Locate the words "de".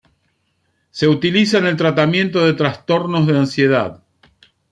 2.43-2.55, 3.27-3.37